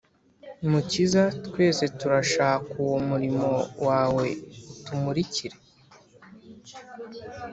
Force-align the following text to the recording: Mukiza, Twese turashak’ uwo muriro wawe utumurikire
Mukiza, 0.69 1.23
Twese 1.45 1.83
turashak’ 1.99 2.63
uwo 2.83 2.97
muriro 3.09 3.51
wawe 3.87 4.25
utumurikire 4.73 5.55